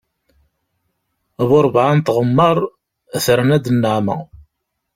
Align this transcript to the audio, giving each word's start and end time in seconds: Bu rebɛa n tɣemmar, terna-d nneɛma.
Bu 1.47 1.57
rebɛa 1.65 1.91
n 1.97 1.99
tɣemmar, 2.05 2.57
terna-d 3.25 3.65
nneɛma. 3.75 4.17